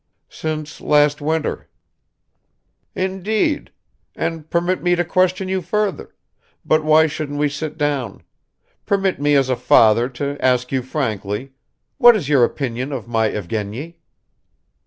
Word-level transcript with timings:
"Since 0.29 0.81
last 0.81 1.21
winter." 1.21 1.69
"Indeed. 2.95 3.69
And 4.15 4.49
permit 4.49 4.81
me 4.81 4.95
to 4.95 5.05
question 5.05 5.47
you 5.47 5.61
further 5.61 6.15
but 6.65 6.83
why 6.83 7.05
shouldn't 7.05 7.37
we 7.37 7.47
sit 7.49 7.77
down? 7.77 8.23
Permit 8.87 9.21
me 9.21 9.35
as 9.35 9.47
a 9.47 9.55
father 9.55 10.09
to 10.09 10.43
ask 10.43 10.71
you 10.71 10.81
frankly: 10.81 11.51
what 11.99 12.15
is 12.15 12.29
your 12.29 12.43
opinion 12.43 12.91
of 12.91 13.07
my 13.07 13.29
Evgeny?" 13.29 13.99